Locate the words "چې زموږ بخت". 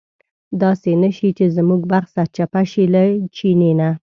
1.37-2.09